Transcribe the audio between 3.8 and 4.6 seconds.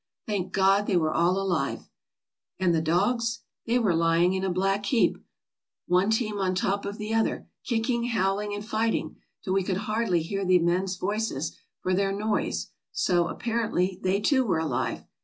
lying in a